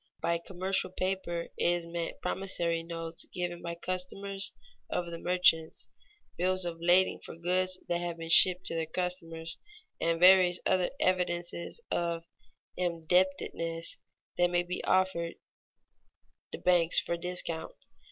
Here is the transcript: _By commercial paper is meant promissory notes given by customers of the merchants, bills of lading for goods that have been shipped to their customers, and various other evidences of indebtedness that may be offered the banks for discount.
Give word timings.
_By 0.21 0.39
commercial 0.39 0.89
paper 0.89 1.49
is 1.59 1.85
meant 1.85 2.21
promissory 2.21 2.81
notes 2.81 3.25
given 3.31 3.61
by 3.61 3.75
customers 3.75 4.51
of 4.89 5.11
the 5.11 5.19
merchants, 5.19 5.89
bills 6.37 6.65
of 6.65 6.79
lading 6.81 7.19
for 7.19 7.35
goods 7.35 7.77
that 7.87 7.99
have 8.01 8.17
been 8.17 8.31
shipped 8.31 8.65
to 8.65 8.73
their 8.73 8.87
customers, 8.87 9.59
and 10.01 10.19
various 10.19 10.59
other 10.65 10.89
evidences 10.99 11.79
of 11.91 12.23
indebtedness 12.75 13.99
that 14.39 14.49
may 14.49 14.63
be 14.63 14.83
offered 14.85 15.35
the 16.51 16.57
banks 16.57 16.99
for 16.99 17.15
discount. 17.15 17.75